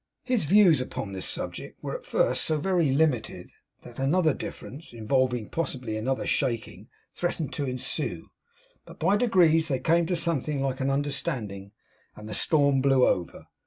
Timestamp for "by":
8.97-9.15